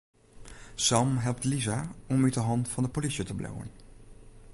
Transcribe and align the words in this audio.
Sam 0.77 1.17
helpt 1.17 1.43
Lisa 1.51 1.75
om 2.13 2.25
út 2.27 2.37
'e 2.37 2.43
hannen 2.47 2.69
fan 2.71 2.85
de 2.85 2.91
polysje 2.93 3.23
te 3.27 3.33
bliuwen. 3.39 3.69